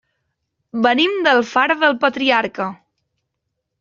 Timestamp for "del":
1.83-1.95